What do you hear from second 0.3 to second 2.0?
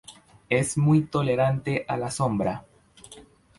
Es muy tolerante a